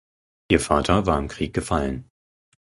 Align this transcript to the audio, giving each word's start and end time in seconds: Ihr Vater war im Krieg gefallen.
Ihr 0.51 0.59
Vater 0.59 1.05
war 1.05 1.19
im 1.19 1.27
Krieg 1.27 1.53
gefallen. 1.53 2.09